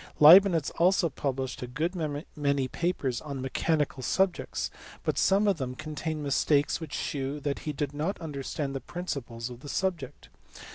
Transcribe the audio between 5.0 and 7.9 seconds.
but some of them contain mistakes which shew that he